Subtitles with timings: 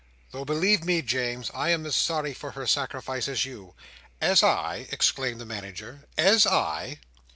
[0.31, 3.75] "Though believe me, James, I am as sorry for her sacrifice as you."
[4.19, 6.07] "As I?" exclaimed the Manager.
[6.17, 6.97] "As I?"